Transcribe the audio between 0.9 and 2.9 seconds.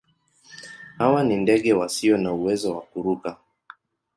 Hawa ni ndege wasio na uwezo wa